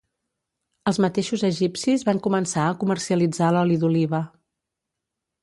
[0.91, 4.25] Els mateixos egipcis van començar a comercialitzar l'oli d'oliva.